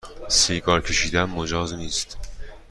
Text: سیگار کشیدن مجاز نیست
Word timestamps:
سیگار 0.29 0.81
کشیدن 0.81 1.23
مجاز 1.23 1.73
نیست 1.73 2.17